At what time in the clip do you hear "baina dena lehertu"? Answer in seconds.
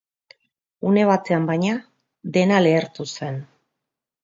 1.51-3.09